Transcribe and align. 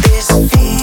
this 0.00 0.30
feeling. 0.30 0.81